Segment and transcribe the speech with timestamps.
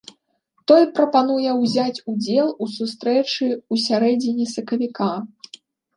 [0.69, 5.11] Той прапануе ўзяць удзел у сустрэчы ў сярэдзіне сакавіка.